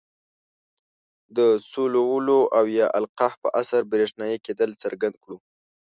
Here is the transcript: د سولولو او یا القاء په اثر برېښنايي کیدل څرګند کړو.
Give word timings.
د 1.37 1.39
سولولو 1.71 2.39
او 2.57 2.65
یا 2.79 2.87
القاء 2.99 3.33
په 3.41 3.49
اثر 3.61 3.81
برېښنايي 3.91 4.37
کیدل 4.45 4.71
څرګند 4.83 5.15
کړو. 5.23 5.37